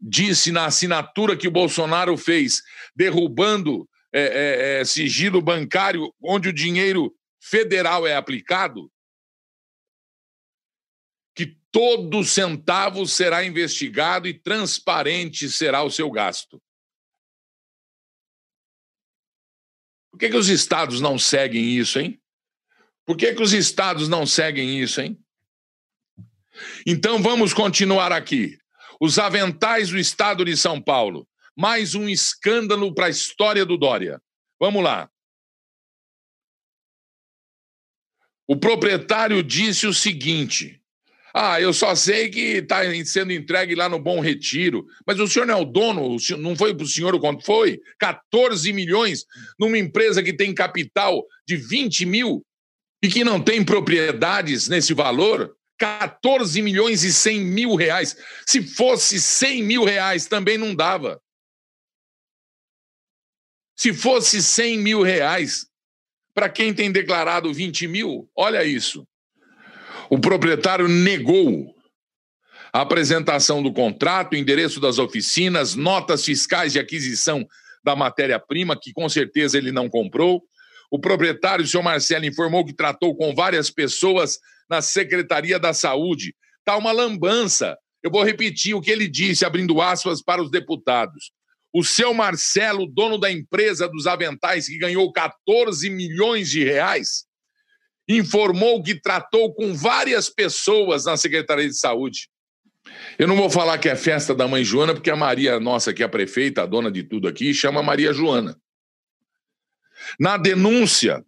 disse 0.00 0.52
na 0.52 0.66
assinatura 0.66 1.36
que 1.36 1.48
o 1.48 1.52
Bolsonaro 1.52 2.16
fez, 2.16 2.62
derrubando 2.94 3.88
é, 4.12 4.20
é, 4.20 4.80
é, 4.80 4.84
sigilo 4.84 5.42
bancário 5.42 6.14
onde 6.22 6.48
o 6.48 6.52
dinheiro 6.52 7.14
federal 7.40 8.06
é 8.06 8.14
aplicado, 8.14 8.90
que 11.34 11.56
todo 11.70 12.24
centavo 12.24 13.06
será 13.06 13.44
investigado 13.44 14.28
e 14.28 14.34
transparente 14.34 15.50
será 15.50 15.82
o 15.82 15.90
seu 15.90 16.10
gasto. 16.10 16.60
Por 20.18 20.26
que, 20.26 20.30
que 20.30 20.36
os 20.36 20.48
estados 20.48 21.00
não 21.00 21.16
seguem 21.16 21.78
isso, 21.78 22.00
hein? 22.00 22.20
Por 23.06 23.16
que, 23.16 23.32
que 23.32 23.40
os 23.40 23.52
estados 23.52 24.08
não 24.08 24.26
seguem 24.26 24.82
isso, 24.82 25.00
hein? 25.00 25.16
Então 26.84 27.22
vamos 27.22 27.54
continuar 27.54 28.10
aqui. 28.10 28.58
Os 29.00 29.16
aventais 29.16 29.90
do 29.90 29.96
estado 29.96 30.44
de 30.44 30.56
São 30.56 30.82
Paulo. 30.82 31.24
Mais 31.56 31.94
um 31.94 32.08
escândalo 32.08 32.92
para 32.92 33.06
a 33.06 33.10
história 33.10 33.64
do 33.64 33.78
Dória. 33.78 34.20
Vamos 34.58 34.82
lá. 34.82 35.08
O 38.44 38.56
proprietário 38.56 39.40
disse 39.40 39.86
o 39.86 39.94
seguinte: 39.94 40.77
Ah, 41.40 41.60
eu 41.60 41.72
só 41.72 41.94
sei 41.94 42.28
que 42.28 42.40
está 42.56 42.80
sendo 43.04 43.32
entregue 43.32 43.76
lá 43.76 43.88
no 43.88 44.00
Bom 44.00 44.18
Retiro. 44.18 44.84
Mas 45.06 45.20
o 45.20 45.28
senhor 45.28 45.46
não 45.46 45.54
é 45.54 45.62
o 45.62 45.64
dono, 45.64 46.16
não 46.36 46.56
foi 46.56 46.74
para 46.74 46.82
o 46.82 46.88
senhor 46.88 47.14
o 47.14 47.20
quanto 47.20 47.44
foi? 47.44 47.80
14 48.00 48.72
milhões 48.72 49.24
numa 49.56 49.78
empresa 49.78 50.20
que 50.20 50.32
tem 50.32 50.52
capital 50.52 51.24
de 51.46 51.54
20 51.54 52.06
mil 52.06 52.44
e 53.00 53.06
que 53.06 53.22
não 53.22 53.40
tem 53.40 53.64
propriedades 53.64 54.66
nesse 54.66 54.92
valor? 54.92 55.56
14 55.78 56.60
milhões 56.60 57.04
e 57.04 57.12
100 57.12 57.40
mil 57.44 57.76
reais. 57.76 58.16
Se 58.44 58.60
fosse 58.60 59.20
100 59.20 59.62
mil 59.62 59.84
reais, 59.84 60.26
também 60.26 60.58
não 60.58 60.74
dava. 60.74 61.22
Se 63.76 63.94
fosse 63.94 64.42
100 64.42 64.78
mil 64.78 65.02
reais, 65.02 65.68
para 66.34 66.48
quem 66.48 66.74
tem 66.74 66.90
declarado 66.90 67.54
20 67.54 67.86
mil, 67.86 68.28
olha 68.34 68.64
isso. 68.64 69.06
O 70.10 70.18
proprietário 70.18 70.88
negou 70.88 71.74
a 72.72 72.80
apresentação 72.80 73.62
do 73.62 73.72
contrato, 73.72 74.34
endereço 74.34 74.80
das 74.80 74.98
oficinas, 74.98 75.74
notas 75.74 76.24
fiscais 76.24 76.72
de 76.72 76.78
aquisição 76.78 77.46
da 77.84 77.94
matéria-prima, 77.94 78.78
que 78.78 78.92
com 78.92 79.08
certeza 79.08 79.58
ele 79.58 79.72
não 79.72 79.88
comprou. 79.88 80.42
O 80.90 80.98
proprietário, 80.98 81.64
o 81.64 81.68
senhor 81.68 81.82
Marcelo, 81.82 82.24
informou 82.24 82.64
que 82.64 82.72
tratou 82.72 83.14
com 83.14 83.34
várias 83.34 83.70
pessoas 83.70 84.38
na 84.68 84.80
Secretaria 84.80 85.58
da 85.58 85.74
Saúde. 85.74 86.34
Está 86.58 86.76
uma 86.76 86.92
lambança. 86.92 87.76
Eu 88.02 88.10
vou 88.10 88.22
repetir 88.22 88.74
o 88.74 88.80
que 88.80 88.90
ele 88.90 89.08
disse, 89.08 89.44
abrindo 89.44 89.80
aspas 89.80 90.22
para 90.22 90.42
os 90.42 90.50
deputados. 90.50 91.32
O 91.72 91.84
seu 91.84 92.14
Marcelo, 92.14 92.86
dono 92.86 93.18
da 93.18 93.30
empresa 93.30 93.86
dos 93.86 94.06
aventais, 94.06 94.66
que 94.66 94.78
ganhou 94.78 95.12
14 95.12 95.90
milhões 95.90 96.48
de 96.48 96.64
reais, 96.64 97.27
informou 98.08 98.82
que 98.82 98.94
tratou 98.94 99.52
com 99.54 99.74
várias 99.74 100.30
pessoas 100.30 101.04
na 101.04 101.16
Secretaria 101.16 101.68
de 101.68 101.78
Saúde. 101.78 102.28
Eu 103.18 103.28
não 103.28 103.36
vou 103.36 103.50
falar 103.50 103.76
que 103.78 103.88
é 103.88 103.94
festa 103.94 104.34
da 104.34 104.48
mãe 104.48 104.64
Joana, 104.64 104.94
porque 104.94 105.10
a 105.10 105.16
Maria, 105.16 105.60
nossa, 105.60 105.92
que 105.92 106.02
é 106.02 106.06
a 106.06 106.08
prefeita, 106.08 106.62
a 106.62 106.66
dona 106.66 106.90
de 106.90 107.02
tudo 107.02 107.28
aqui, 107.28 107.52
chama 107.52 107.82
Maria 107.82 108.12
Joana. 108.12 108.58
Na 110.18 110.36
denúncia 110.36 111.22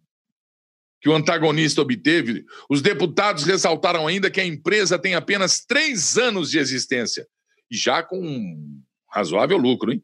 que 1.01 1.09
o 1.09 1.15
antagonista 1.15 1.81
obteve, 1.81 2.45
os 2.69 2.83
deputados 2.83 3.45
ressaltaram 3.45 4.07
ainda 4.07 4.31
que 4.31 4.41
a 4.41 4.45
empresa 4.45 4.99
tem 4.99 5.15
apenas 5.15 5.65
três 5.65 6.19
anos 6.19 6.51
de 6.51 6.59
existência, 6.59 7.27
e 7.71 7.77
já 7.77 8.03
com 8.03 8.21
um 8.21 8.83
razoável 9.11 9.57
lucro, 9.57 9.93
hein? 9.93 10.03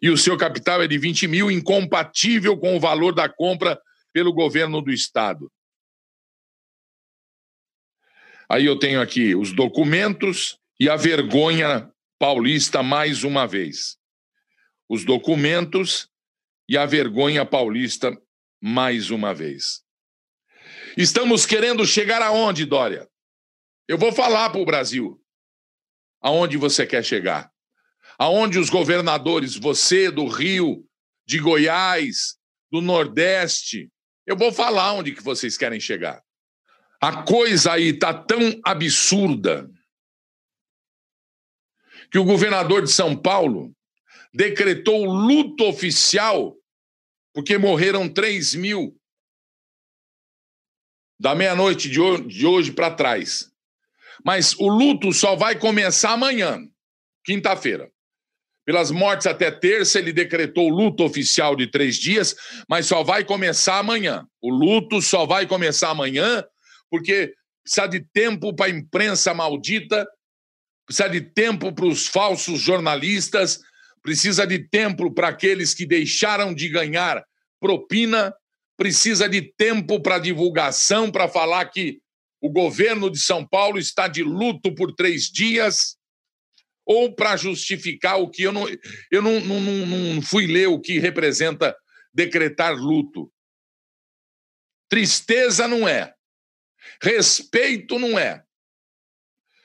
E 0.00 0.08
o 0.08 0.16
seu 0.16 0.36
capital 0.36 0.82
é 0.82 0.86
de 0.86 0.96
20 0.96 1.26
mil, 1.26 1.50
incompatível 1.50 2.56
com 2.56 2.76
o 2.76 2.80
valor 2.80 3.12
da 3.14 3.28
compra 3.28 3.78
pelo 4.12 4.32
governo 4.32 4.80
do 4.80 4.90
Estado. 4.90 5.50
Aí 8.48 8.64
eu 8.64 8.78
tenho 8.78 9.00
aqui 9.00 9.34
os 9.34 9.52
documentos 9.52 10.58
e 10.78 10.88
a 10.88 10.96
vergonha 10.96 11.90
paulista 12.18 12.82
mais 12.82 13.24
uma 13.24 13.46
vez. 13.46 13.96
Os 14.88 15.04
documentos 15.04 16.08
e 16.68 16.76
a 16.76 16.86
vergonha 16.86 17.44
paulista 17.44 18.16
mais 18.62 19.10
uma 19.10 19.34
vez. 19.34 19.82
Estamos 20.96 21.44
querendo 21.44 21.86
chegar 21.86 22.22
aonde, 22.22 22.64
Dória? 22.64 23.08
Eu 23.88 23.98
vou 23.98 24.12
falar 24.12 24.50
para 24.50 24.60
o 24.60 24.64
Brasil. 24.64 25.20
Aonde 26.20 26.56
você 26.56 26.86
quer 26.86 27.04
chegar? 27.04 27.52
Aonde 28.18 28.58
os 28.58 28.70
governadores, 28.70 29.56
você 29.56 30.10
do 30.10 30.26
Rio, 30.26 30.84
de 31.26 31.38
Goiás, 31.38 32.36
do 32.70 32.80
Nordeste, 32.80 33.90
Eu 34.28 34.36
vou 34.36 34.52
falar 34.52 34.92
onde 34.94 35.12
que 35.12 35.22
vocês 35.22 35.56
querem 35.56 35.78
chegar. 35.78 36.20
A 37.00 37.22
coisa 37.22 37.72
aí 37.72 37.88
está 37.88 38.12
tão 38.14 38.58
absurda 38.64 39.70
que 42.10 42.18
o 42.18 42.24
governador 42.24 42.82
de 42.82 42.90
São 42.90 43.16
Paulo 43.16 43.74
decretou 44.32 45.04
luto 45.04 45.64
oficial 45.64 46.56
porque 47.34 47.58
morreram 47.58 48.08
3 48.08 48.54
mil 48.54 48.98
da 51.18 51.34
meia-noite 51.34 51.88
de 51.88 52.46
hoje 52.46 52.72
para 52.72 52.90
trás. 52.90 53.50
Mas 54.24 54.54
o 54.58 54.68
luto 54.68 55.12
só 55.12 55.36
vai 55.36 55.58
começar 55.58 56.12
amanhã, 56.12 56.66
quinta-feira. 57.24 57.90
Pelas 58.64 58.90
mortes 58.90 59.26
até 59.26 59.50
terça, 59.50 59.98
ele 59.98 60.12
decretou 60.12 60.68
luto 60.68 61.04
oficial 61.04 61.54
de 61.54 61.70
três 61.70 61.96
dias, 61.96 62.34
mas 62.68 62.86
só 62.86 63.04
vai 63.04 63.24
começar 63.24 63.78
amanhã. 63.78 64.26
O 64.40 64.50
luto 64.50 65.00
só 65.00 65.24
vai 65.24 65.46
começar 65.46 65.90
amanhã, 65.90 66.44
porque 66.90 67.34
precisa 67.62 67.86
de 67.86 68.00
tempo 68.00 68.54
para 68.54 68.66
a 68.66 68.70
imprensa 68.70 69.34
maldita, 69.34 70.06
precisa 70.86 71.08
de 71.08 71.20
tempo 71.20 71.72
para 71.72 71.86
os 71.86 72.06
falsos 72.06 72.60
jornalistas, 72.60 73.60
precisa 74.02 74.46
de 74.46 74.68
tempo 74.68 75.12
para 75.12 75.28
aqueles 75.28 75.74
que 75.74 75.84
deixaram 75.84 76.54
de 76.54 76.68
ganhar 76.68 77.24
propina, 77.60 78.32
precisa 78.76 79.28
de 79.28 79.42
tempo 79.42 80.00
para 80.00 80.18
divulgação, 80.18 81.10
para 81.10 81.28
falar 81.28 81.64
que 81.66 82.00
o 82.40 82.50
governo 82.50 83.10
de 83.10 83.18
São 83.18 83.46
Paulo 83.46 83.78
está 83.78 84.06
de 84.06 84.22
luto 84.22 84.74
por 84.74 84.94
três 84.94 85.24
dias, 85.24 85.96
ou 86.86 87.12
para 87.12 87.36
justificar 87.36 88.20
o 88.20 88.30
que 88.30 88.44
eu 88.44 88.52
não. 88.52 88.66
Eu 89.10 89.20
não, 89.20 89.40
não, 89.40 89.60
não, 89.60 89.86
não 90.14 90.22
fui 90.22 90.46
ler 90.46 90.68
o 90.68 90.80
que 90.80 91.00
representa 91.00 91.76
decretar 92.14 92.74
luto. 92.74 93.30
Tristeza 94.88 95.66
não 95.66 95.88
é. 95.88 96.14
Respeito 97.02 97.98
não 97.98 98.18
é. 98.18 98.42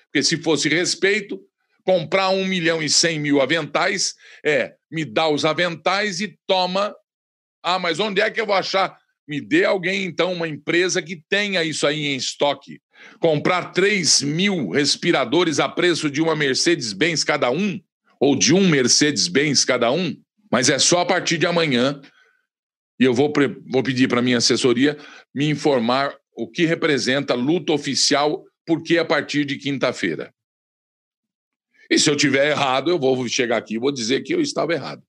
Porque 0.05 0.23
se 0.23 0.37
fosse 0.37 0.67
respeito, 0.67 1.39
comprar 1.83 2.29
um 2.29 2.45
milhão 2.45 2.81
e 2.81 2.89
cem 2.89 3.19
mil 3.19 3.41
aventais 3.41 4.13
é 4.45 4.75
me 4.91 5.05
dá 5.05 5.27
os 5.27 5.45
aventais 5.45 6.19
e 6.19 6.37
toma. 6.45 6.95
Ah, 7.63 7.79
mas 7.79 7.99
onde 7.99 8.21
é 8.21 8.29
que 8.29 8.41
eu 8.41 8.45
vou 8.45 8.55
achar 8.55 8.99
me 9.31 9.39
dê 9.39 9.63
alguém, 9.63 10.03
então, 10.03 10.33
uma 10.33 10.45
empresa 10.45 11.01
que 11.01 11.23
tenha 11.29 11.63
isso 11.63 11.87
aí 11.87 12.07
em 12.07 12.17
estoque. 12.17 12.81
Comprar 13.17 13.71
3 13.71 14.23
mil 14.23 14.71
respiradores 14.71 15.57
a 15.57 15.69
preço 15.69 16.09
de 16.09 16.21
uma 16.21 16.35
Mercedes-Benz 16.35 17.23
cada 17.23 17.49
um, 17.49 17.79
ou 18.19 18.35
de 18.35 18.53
um 18.53 18.67
Mercedes-Benz 18.67 19.63
cada 19.63 19.89
um, 19.89 20.15
mas 20.51 20.69
é 20.69 20.77
só 20.77 20.99
a 20.99 21.05
partir 21.05 21.37
de 21.37 21.45
amanhã. 21.45 22.01
E 22.99 23.05
eu 23.05 23.13
vou, 23.13 23.31
vou 23.71 23.81
pedir 23.81 24.09
para 24.09 24.21
minha 24.21 24.37
assessoria 24.37 24.97
me 25.33 25.47
informar 25.49 26.13
o 26.41 26.47
que 26.47 26.65
representa 26.65 27.35
luta 27.35 27.71
oficial, 27.71 28.43
porque 28.65 28.97
a 28.97 29.05
partir 29.05 29.45
de 29.45 29.57
quinta-feira. 29.57 30.33
E 31.87 31.99
se 31.99 32.09
eu 32.09 32.15
tiver 32.15 32.49
errado, 32.49 32.89
eu 32.89 32.97
vou 32.97 33.27
chegar 33.29 33.57
aqui 33.57 33.75
e 33.75 33.79
vou 33.79 33.91
dizer 33.91 34.21
que 34.21 34.33
eu 34.33 34.41
estava 34.41 34.73
errado 34.73 35.03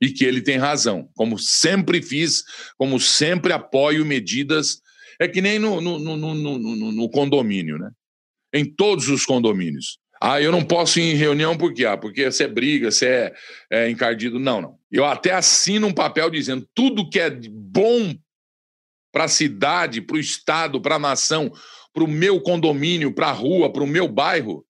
e 0.00 0.10
que 0.10 0.24
ele 0.24 0.40
tem 0.40 0.56
razão. 0.56 1.10
Como 1.14 1.38
sempre 1.38 2.00
fiz, 2.00 2.44
como 2.78 2.98
sempre 2.98 3.52
apoio 3.52 4.06
medidas. 4.06 4.80
É 5.20 5.28
que 5.28 5.42
nem 5.42 5.58
no, 5.58 5.82
no, 5.82 5.98
no, 5.98 6.34
no, 6.34 7.10
condomínio, 7.10 7.76
né? 7.78 7.90
Em 8.54 8.64
todos 8.64 9.08
os 9.08 9.26
condomínios. 9.26 9.98
Ah, 10.18 10.40
eu 10.40 10.50
não 10.50 10.64
posso 10.64 10.98
ir 10.98 11.12
em 11.12 11.14
reunião 11.14 11.58
porque 11.58 11.84
ah, 11.84 11.98
porque 11.98 12.30
você 12.30 12.44
é 12.44 12.48
briga, 12.48 12.90
você 12.90 13.06
é, 13.06 13.34
é 13.70 13.90
encardido. 13.90 14.38
Não, 14.38 14.62
não. 14.62 14.78
Eu 14.90 15.04
até 15.04 15.32
assino 15.32 15.88
um 15.88 15.92
papel 15.92 16.30
dizendo 16.30 16.66
tudo 16.74 17.10
que 17.10 17.20
é 17.20 17.28
bom 17.30 18.14
para 19.12 19.24
a 19.24 19.28
cidade, 19.28 20.00
para 20.00 20.16
o 20.16 20.20
estado, 20.20 20.80
para 20.80 20.96
a 20.96 20.98
nação, 20.98 21.52
para 21.92 22.02
o 22.02 22.08
meu 22.08 22.40
condomínio, 22.40 23.14
para 23.14 23.28
a 23.28 23.32
rua, 23.32 23.70
para 23.70 23.82
o 23.82 23.86
meu 23.86 24.08
bairro, 24.08 24.66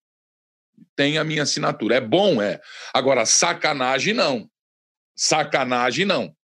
tem 0.96 1.16
a 1.16 1.24
minha 1.24 1.44
assinatura. 1.44 1.96
É 1.96 2.00
bom, 2.00 2.42
é. 2.42 2.60
Agora, 2.92 3.24
sacanagem 3.24 4.12
não. 4.12 4.50
Sacanagem, 5.16 6.04
não. 6.04 6.34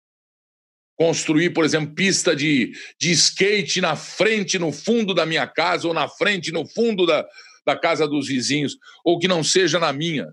Construir, 0.97 1.51
por 1.51 1.65
exemplo, 1.65 1.95
pista 1.95 2.35
de, 2.35 2.73
de 2.99 3.11
skate 3.11 3.81
na 3.81 3.97
frente, 3.97 4.59
no 4.59 4.73
fundo 4.73 5.13
da 5.13 5.27
minha 5.27 5.47
casa, 5.47 5.87
ou 5.87 5.95
na 5.95 6.09
frente, 6.09 6.53
no 6.53 6.67
fundo 6.67 7.07
da, 7.07 7.27
da 7.67 7.77
casa 7.77 8.07
dos 8.07 8.29
vizinhos, 8.29 8.77
ou 9.05 9.19
que 9.19 9.29
não 9.29 9.43
seja 9.43 9.79
na 9.79 9.93
minha, 9.93 10.27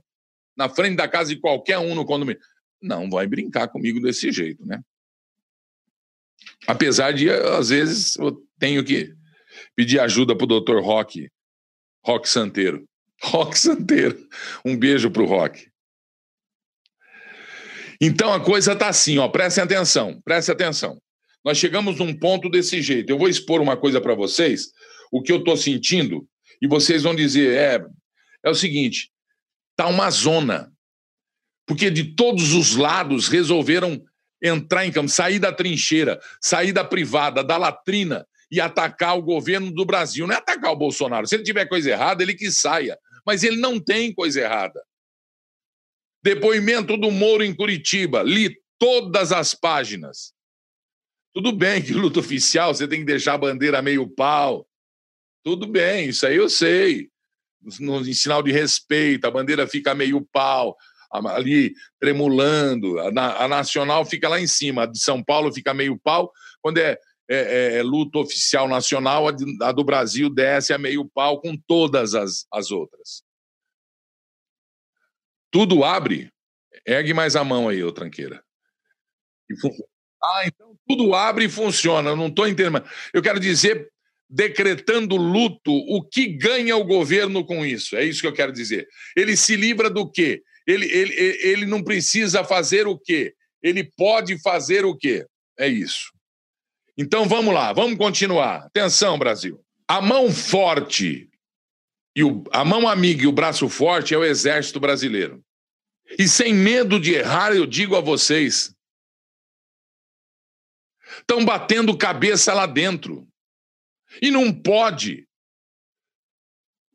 na 0.56 0.70
frente 0.70 0.96
da 0.96 1.08
casa 1.08 1.34
de 1.34 1.40
qualquer 1.40 1.78
um 1.80 1.94
no 1.94 2.06
condomínio. 2.06 2.42
Não 2.82 3.10
vai 3.10 3.28
brincar 3.28 3.68
comigo 3.68 4.00
desse 4.00 4.32
jeito, 4.32 4.66
né? 4.66 4.82
Apesar 6.68 7.12
de, 7.12 7.30
às 7.30 7.70
vezes, 7.70 8.16
eu 8.18 8.42
tenho 8.60 8.84
que 8.84 9.14
pedir 9.76 10.00
ajuda 10.00 10.36
para 10.36 10.46
o 10.46 10.48
doutor 10.48 10.84
Roque, 10.84 11.30
Roque 12.04 12.30
Santeiro. 12.30 12.86
Roque 13.22 13.58
Santeiro. 13.58 14.18
Um 14.64 14.78
beijo 14.78 15.10
para 15.10 15.24
o 15.24 15.26
Roque. 15.26 15.68
Então 18.02 18.34
a 18.34 18.40
coisa 18.40 18.74
está 18.74 18.90
assim, 18.90 19.18
ó, 19.18 19.28
prestem 19.28 19.64
atenção, 19.64 20.22
prestem 20.24 20.54
atenção. 20.54 21.02
Nós 21.44 21.58
chegamos 21.58 21.98
num 21.98 22.14
ponto 22.14 22.50
desse 22.50 22.82
jeito. 22.82 23.10
Eu 23.10 23.18
vou 23.18 23.30
expor 23.30 23.62
uma 23.62 23.78
coisa 23.78 24.02
para 24.02 24.16
vocês, 24.16 24.72
o 25.12 25.22
que 25.22 25.32
eu 25.32 25.38
estou 25.38 25.56
sentindo, 25.56 26.28
e 26.62 26.68
vocês 26.68 27.04
vão 27.04 27.16
dizer: 27.16 27.56
é, 27.56 27.86
é 28.44 28.50
o 28.50 28.56
seguinte, 28.56 29.12
tá 29.76 29.88
uma 29.88 30.10
zona. 30.10 30.72
Porque 31.68 31.90
de 31.90 32.16
todos 32.16 32.54
os 32.54 32.76
lados 32.76 33.28
resolveram 33.28 34.04
entrar 34.46 34.86
em 34.86 34.92
campo, 34.92 35.10
sair 35.10 35.40
da 35.40 35.52
trincheira, 35.52 36.20
sair 36.42 36.72
da 36.72 36.84
privada, 36.84 37.44
da 37.44 37.58
latrina 37.58 38.26
e 38.52 38.62
atacar 38.62 39.18
o 39.18 39.22
governo 39.22 39.72
do 39.72 39.86
Brasil. 39.86 40.28
Não 40.28 40.34
é 40.34 40.38
atacar 40.38 40.72
o 40.72 40.78
Bolsonaro. 40.78 41.28
Se 41.28 41.36
ele 41.36 41.44
tiver 41.44 41.66
coisa 41.66 41.90
errada, 41.90 42.24
ele 42.24 42.34
que 42.34 42.52
saia. 42.52 42.98
Mas 43.26 43.44
ele 43.44 43.58
não 43.58 43.80
tem 43.80 44.14
coisa 44.14 44.42
errada. 44.42 44.82
Depoimento 46.24 46.96
do 46.98 47.12
Moro 47.12 47.44
em 47.44 47.56
Curitiba. 47.56 48.22
Li 48.24 48.56
todas 48.78 49.32
as 49.32 49.54
páginas. 49.54 50.34
Tudo 51.34 51.52
bem 51.52 51.82
que 51.82 51.94
luta 51.94 52.20
oficial 52.20 52.74
você 52.74 52.88
tem 52.88 53.00
que 53.00 53.06
deixar 53.06 53.34
a 53.34 53.38
bandeira 53.38 53.82
meio 53.82 54.08
pau. 54.08 54.66
Tudo 55.44 55.68
bem, 55.68 56.10
isso 56.10 56.26
aí 56.26 56.38
eu 56.38 56.50
sei. 56.50 57.10
No, 57.80 58.00
em 58.00 58.14
sinal 58.14 58.42
de 58.42 58.52
respeito, 58.52 59.26
a 59.26 59.32
bandeira 59.32 59.68
fica 59.68 59.94
meio 59.94 60.22
pau, 60.32 60.78
ali 61.12 61.74
tremulando. 62.00 63.00
A, 63.00 63.44
a, 63.44 63.48
nacional 63.48 64.06
fica 64.06 64.30
lá 64.30 64.40
em 64.40 64.48
cima, 64.48 64.84
a 64.84 64.86
de 64.86 65.00
São 65.00 65.24
Paulo 65.24 65.54
fica 65.54 65.74
meio 65.74 65.98
pau. 65.98 66.32
Quando 66.62 66.78
é, 66.78 66.98
é, 67.30 67.38
é, 67.38 67.78
é 67.78 67.84
luta 67.84 68.20
oficial 68.20 68.68
nacional, 68.68 69.28
a, 69.28 69.32
de, 69.32 69.46
a, 69.64 69.72
do 69.72 69.84
Brasil 69.84 70.30
desce 70.30 70.74
a 70.74 70.78
meio 70.78 71.06
pau 71.06 71.40
com 71.40 71.56
todas 71.56 72.16
as, 72.16 72.46
as 72.52 72.72
outras. 72.72 73.24
Tudo 75.52 75.84
abre. 75.84 76.32
Ergue 76.86 77.14
mais 77.14 77.36
a 77.36 77.44
mão 77.44 77.70
aí, 77.70 77.84
ô 77.84 77.92
tranqueira. 77.92 78.44
Ah, 80.24 80.44
então 80.46 80.78
tudo 80.88 81.14
abre 81.14 81.46
e 81.46 81.50
funciona. 81.50 82.10
Eu 82.10 82.16
não 82.16 82.28
estou 82.28 82.48
entendendo. 82.48 82.84
Eu 83.14 83.22
quero 83.22 83.40
dizer, 83.40 83.90
decretando 84.30 85.16
luto, 85.16 85.72
o 85.72 86.04
que 86.04 86.28
ganha 86.28 86.76
o 86.76 86.84
governo 86.84 87.46
com 87.46 87.66
isso? 87.66 87.96
É 87.96 88.04
isso 88.04 88.22
que 88.22 88.28
eu 88.28 88.34
quero 88.34 88.52
dizer. 88.52 88.88
Ele 89.16 89.38
se 89.38 89.56
livra 89.56 89.90
do 89.90 90.10
quê? 90.10 90.44
Ele, 90.68 90.86
ele, 90.86 91.14
ele 91.16 91.66
não 91.66 91.84
precisa 91.84 92.44
fazer 92.44 92.88
o 92.88 92.98
quê? 92.98 93.34
Ele 93.62 93.84
pode 93.84 94.42
fazer 94.42 94.86
o 94.86 94.96
quê? 94.96 95.26
É 95.58 95.68
isso. 95.68 96.12
Então 96.98 97.28
vamos 97.28 97.54
lá, 97.54 97.74
vamos 97.74 97.98
continuar. 97.98 98.66
Atenção, 98.66 99.18
Brasil. 99.20 99.64
A 99.88 100.02
mão 100.02 100.32
forte 100.32 101.30
e 102.16 102.24
o, 102.24 102.44
a 102.52 102.64
mão 102.64 102.88
amiga 102.88 103.24
e 103.24 103.28
o 103.28 103.32
braço 103.32 103.68
forte 103.68 104.14
é 104.14 104.18
o 104.18 104.24
exército 104.24 104.80
brasileiro. 104.80 105.44
E 106.18 106.28
sem 106.28 106.54
medo 106.54 107.00
de 107.00 107.14
errar, 107.14 107.54
eu 107.54 107.66
digo 107.66 107.96
a 107.96 108.02
vocês: 108.02 108.74
estão 111.20 111.44
batendo 111.44 111.98
cabeça 111.98 112.54
lá 112.54 112.66
dentro. 112.66 113.28
E 114.22 114.32
não 114.32 114.54
pode. 114.54 115.28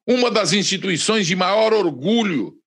Uma 0.06 0.30
das 0.30 0.52
instituições 0.52 1.26
de 1.26 1.36
maior 1.36 1.72
orgulho, 1.72 2.59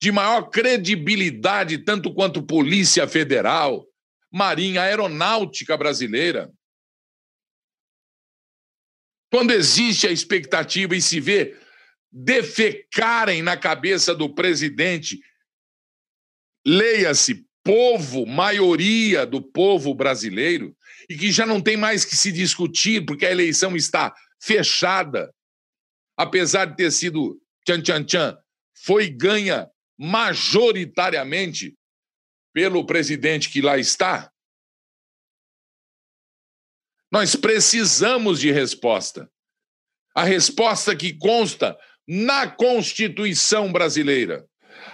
de 0.00 0.10
maior 0.10 0.48
credibilidade, 0.48 1.78
tanto 1.78 2.12
quanto 2.14 2.42
Polícia 2.42 3.06
Federal, 3.06 3.86
Marinha 4.32 4.82
Aeronáutica 4.82 5.76
Brasileira. 5.76 6.50
Quando 9.30 9.52
existe 9.52 10.06
a 10.06 10.10
expectativa 10.10 10.96
e 10.96 11.02
se 11.02 11.20
vê 11.20 11.56
defecarem 12.10 13.42
na 13.42 13.56
cabeça 13.56 14.14
do 14.14 14.34
presidente 14.34 15.20
leia-se 16.66 17.46
povo, 17.62 18.26
maioria 18.26 19.26
do 19.26 19.42
povo 19.42 19.94
brasileiro, 19.94 20.74
e 21.08 21.16
que 21.16 21.30
já 21.30 21.44
não 21.44 21.60
tem 21.60 21.76
mais 21.76 22.04
que 22.04 22.16
se 22.16 22.32
discutir, 22.32 23.04
porque 23.04 23.26
a 23.26 23.30
eleição 23.30 23.76
está 23.76 24.14
fechada, 24.40 25.32
apesar 26.16 26.64
de 26.64 26.76
ter 26.76 26.90
sido 26.90 27.40
tchan 27.64 27.82
tchan 27.82 28.04
tchan, 28.04 28.38
foi 28.84 29.08
ganha 29.08 29.68
majoritariamente 30.00 31.76
pelo 32.54 32.86
presidente 32.86 33.50
que 33.50 33.60
lá 33.60 33.76
está. 33.76 34.32
Nós 37.12 37.36
precisamos 37.36 38.40
de 38.40 38.50
resposta. 38.50 39.30
A 40.14 40.24
resposta 40.24 40.96
que 40.96 41.12
consta 41.12 41.76
na 42.08 42.48
Constituição 42.48 43.70
brasileira. 43.70 44.46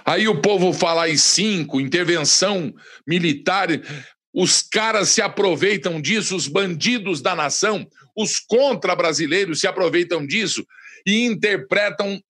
Aí 0.05 0.27
o 0.27 0.40
povo 0.42 0.73
fala 0.73 1.05
aí 1.05 1.16
cinco, 1.16 1.81
intervenção 1.81 2.75
militar. 3.07 3.69
Os 4.35 4.61
caras 4.61 5.11
se 5.11 5.23
aproveitam 5.23 6.01
disso, 6.01 6.35
os 6.35 6.49
bandidos 6.49 7.23
da 7.23 7.35
nação, 7.35 7.88
os 8.16 8.40
contra-brasileiros 8.40 9.61
se 9.61 9.69
aproveitam 9.69 10.27
disso 10.27 10.66
e 11.07 11.25
interpretam 11.25 12.21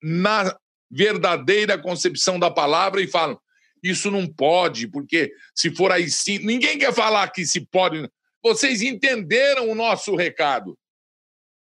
na 0.00 0.56
verdadeira 0.90 1.80
concepção 1.80 2.38
da 2.38 2.50
palavra 2.50 3.00
e 3.00 3.06
falam: 3.06 3.40
isso 3.82 4.10
não 4.10 4.26
pode, 4.26 4.88
porque 4.88 5.32
se 5.54 5.74
for 5.74 5.90
aí 5.90 6.10
sim. 6.10 6.38
Ninguém 6.38 6.78
quer 6.78 6.92
falar 6.92 7.28
que 7.30 7.46
se 7.46 7.60
pode. 7.66 8.10
Vocês 8.42 8.82
entenderam 8.82 9.70
o 9.70 9.74
nosso 9.74 10.14
recado. 10.14 10.78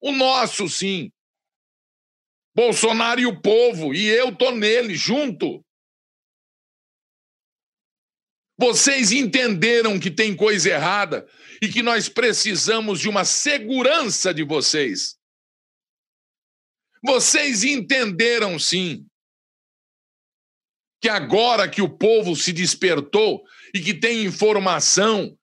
O 0.01 0.11
nosso, 0.11 0.67
sim. 0.69 1.11
Bolsonaro 2.55 3.19
e 3.19 3.25
o 3.25 3.39
povo, 3.39 3.93
e 3.93 4.07
eu 4.07 4.35
tô 4.35 4.51
nele 4.51 4.95
junto. 4.95 5.63
Vocês 8.59 9.11
entenderam 9.11 9.99
que 9.99 10.09
tem 10.09 10.35
coisa 10.35 10.69
errada 10.69 11.27
e 11.61 11.67
que 11.67 11.83
nós 11.83 12.09
precisamos 12.09 12.99
de 12.99 13.07
uma 13.07 13.23
segurança 13.23 14.33
de 14.33 14.43
vocês. 14.43 15.15
Vocês 17.03 17.63
entenderam 17.63 18.57
sim 18.57 19.05
que 20.99 21.09
agora 21.09 21.69
que 21.69 21.81
o 21.81 21.89
povo 21.89 22.35
se 22.35 22.51
despertou 22.51 23.43
e 23.73 23.79
que 23.79 23.93
tem 23.93 24.25
informação 24.25 25.37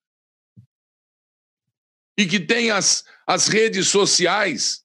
e 2.16 2.26
que 2.26 2.40
tem 2.40 2.70
as, 2.70 3.04
as 3.26 3.48
redes 3.48 3.88
sociais 3.88 4.84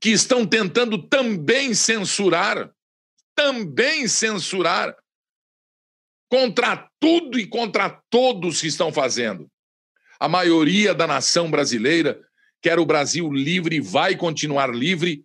que 0.00 0.10
estão 0.10 0.46
tentando 0.46 1.08
também 1.08 1.74
censurar, 1.74 2.70
também 3.34 4.06
censurar 4.06 4.96
contra 6.28 6.88
tudo 7.00 7.38
e 7.38 7.46
contra 7.46 7.90
todos 8.10 8.60
que 8.60 8.66
estão 8.66 8.92
fazendo. 8.92 9.50
A 10.18 10.28
maioria 10.28 10.94
da 10.94 11.06
nação 11.06 11.50
brasileira 11.50 12.20
quer 12.62 12.78
o 12.78 12.86
Brasil 12.86 13.32
livre 13.32 13.76
e 13.76 13.80
vai 13.80 14.16
continuar 14.16 14.74
livre, 14.74 15.24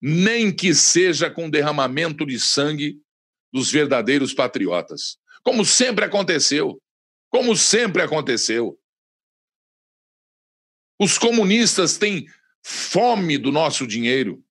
nem 0.00 0.54
que 0.54 0.74
seja 0.74 1.30
com 1.30 1.50
derramamento 1.50 2.24
de 2.24 2.38
sangue 2.38 3.00
dos 3.52 3.70
verdadeiros 3.70 4.32
patriotas. 4.32 5.18
Como 5.42 5.64
sempre 5.64 6.04
aconteceu. 6.04 6.80
Como 7.28 7.56
sempre 7.56 8.02
aconteceu. 8.02 8.78
Os 10.98 11.18
comunistas 11.18 11.96
têm 11.96 12.26
fome 12.62 13.38
do 13.38 13.50
nosso 13.50 13.86
dinheiro. 13.86 14.44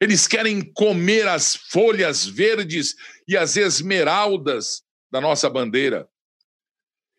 Eles 0.00 0.26
querem 0.26 0.60
comer 0.72 1.28
as 1.28 1.54
folhas 1.54 2.26
verdes 2.26 2.96
e 3.28 3.36
as 3.36 3.56
esmeraldas 3.56 4.82
da 5.10 5.20
nossa 5.20 5.48
bandeira. 5.48 6.08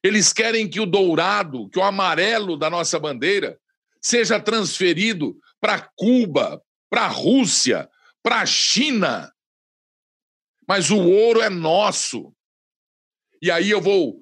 Eles 0.03 0.33
querem 0.33 0.69
que 0.69 0.81
o 0.81 0.85
dourado, 0.85 1.69
que 1.69 1.79
o 1.79 1.83
amarelo 1.83 2.57
da 2.57 2.69
nossa 2.69 2.99
bandeira 2.99 3.57
seja 4.01 4.37
transferido 4.37 5.39
para 5.61 5.89
Cuba, 5.95 6.61
para 6.93 7.05
a 7.05 7.07
Rússia, 7.07 7.89
para 8.21 8.41
a 8.41 8.45
China. 8.45 9.33
Mas 10.67 10.91
o 10.91 10.99
ouro 10.99 11.41
é 11.41 11.49
nosso. 11.49 12.31
E 13.41 13.49
aí 13.49 13.71
eu 13.71 13.81
vou 13.81 14.21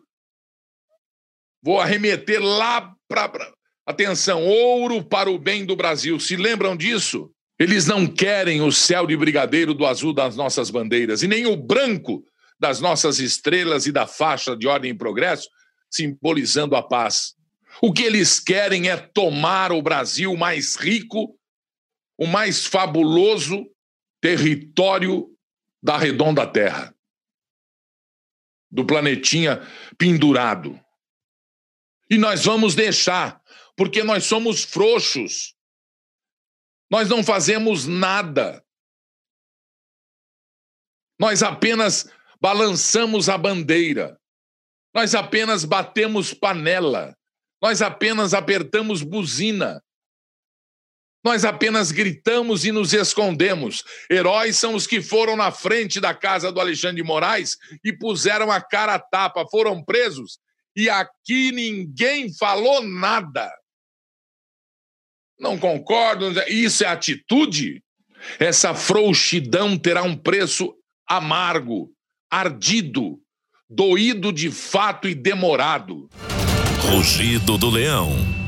vou 1.62 1.82
arremeter 1.82 2.42
lá 2.42 2.96
para 3.10 3.54
atenção, 3.86 4.46
ouro 4.46 5.04
para 5.04 5.30
o 5.30 5.38
bem 5.38 5.66
do 5.66 5.76
Brasil. 5.76 6.18
Se 6.18 6.38
lembram 6.38 6.78
disso? 6.78 7.30
Eles 7.60 7.88
não 7.88 8.08
querem 8.08 8.62
o 8.62 8.72
céu 8.72 9.06
de 9.06 9.18
brigadeiro 9.18 9.74
do 9.74 9.86
azul 9.86 10.14
das 10.14 10.38
nossas 10.38 10.70
bandeiras 10.70 11.24
e 11.24 11.28
nem 11.28 11.46
o 11.46 11.58
branco 11.58 12.24
das 12.58 12.80
nossas 12.80 13.20
estrelas 13.20 13.86
e 13.86 13.92
da 13.92 14.08
faixa 14.08 14.56
de 14.56 14.66
ordem 14.66 14.92
e 14.92 14.98
progresso, 14.98 15.50
simbolizando 15.90 16.78
a 16.78 16.82
paz. 16.82 17.34
O 17.82 17.92
que 17.92 18.04
eles 18.04 18.40
querem 18.40 18.90
é 18.90 18.96
tomar 18.96 19.74
o 19.74 19.82
Brasil 19.82 20.38
mais 20.38 20.78
rico, 20.78 21.36
o 22.22 22.28
mais 22.28 22.68
fabuloso 22.68 23.68
território 24.22 25.36
da 25.82 25.98
redonda 25.98 26.46
Terra, 26.46 26.96
do 28.70 28.86
planetinha 28.86 29.60
pendurado. 29.98 30.80
E 32.12 32.20
nós 32.20 32.46
vamos 32.46 32.76
deixar, 32.76 33.42
porque 33.76 34.04
nós 34.04 34.24
somos 34.24 34.64
frouxos. 34.64 35.56
Nós 36.92 37.10
não 37.10 37.24
fazemos 37.24 37.88
nada. 37.88 38.64
Nós 41.20 41.42
apenas 41.42 42.08
balançamos 42.40 43.30
a 43.30 43.38
bandeira. 43.38 44.22
Nós 44.94 45.16
apenas 45.16 45.66
batemos 45.66 46.36
panela. 46.36 47.18
Nós 47.60 47.82
apenas 47.82 48.36
apertamos 48.36 49.02
buzina. 49.02 49.84
Nós 51.24 51.46
apenas 51.46 51.92
gritamos 51.92 52.66
e 52.66 52.72
nos 52.72 52.94
escondemos. 52.94 53.84
Heróis 54.10 54.58
são 54.58 54.74
os 54.74 54.88
que 54.88 55.02
foram 55.02 55.36
na 55.36 55.52
frente 55.52 56.00
da 56.00 56.14
casa 56.14 56.52
do 56.52 56.60
Alexandre 56.60 56.98
de 56.98 57.04
Moraes 57.04 57.58
e 57.84 57.94
puseram 57.94 58.52
a 58.52 58.60
cara 58.60 58.96
a 58.96 59.00
tapa, 59.00 59.46
foram 59.50 59.84
presos 59.84 60.40
e 60.76 60.90
aqui 60.90 61.52
ninguém 61.52 62.34
falou 62.34 62.82
nada. 62.82 63.52
Não 65.40 65.58
concordo. 65.58 66.32
Isso 66.48 66.84
é 66.84 66.88
atitude? 66.88 67.84
Essa 68.40 68.74
frouxidão 68.74 69.78
terá 69.78 70.04
um 70.04 70.16
preço 70.16 70.76
amargo, 71.08 71.92
ardido, 72.30 73.20
doído 73.70 74.32
de 74.32 74.52
fato 74.52 75.08
e 75.08 75.16
demorado. 75.16 76.08
Rugido 76.80 77.58
do 77.58 77.70
Leão. 77.70 78.41